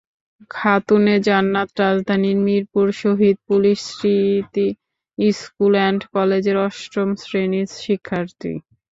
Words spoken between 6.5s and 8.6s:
অষ্টম শ্রেণির শিক্ষার্থী।